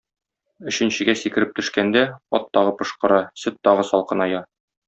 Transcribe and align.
Өченчегә 0.71 1.15
сикереп 1.19 1.53
төшкәндә, 1.59 2.03
ат 2.39 2.49
тагы 2.59 2.75
пошкыра, 2.83 3.23
сөт 3.45 3.63
тагы 3.69 3.89
салкыная. 3.95 4.45